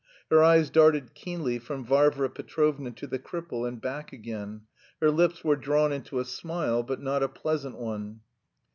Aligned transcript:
Her 0.31 0.41
eyes 0.43 0.71
darted 0.71 1.13
keenly 1.13 1.59
from 1.59 1.85
Varvara 1.85 2.31
Petrovna 2.31 2.89
to 2.89 3.05
the 3.05 3.19
cripple 3.19 3.67
and 3.67 3.79
back 3.79 4.11
again; 4.11 4.61
her 4.99 5.11
lips 5.11 5.43
were 5.43 5.55
drawn 5.55 5.93
into 5.93 6.17
a 6.19 6.25
smile, 6.25 6.81
but 6.81 7.03
not 7.03 7.21
a 7.21 7.27
pleasant 7.29 7.77
one. 7.77 8.21